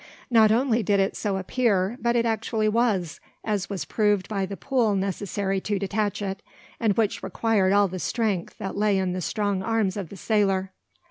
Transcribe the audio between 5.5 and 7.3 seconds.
to detach it, and which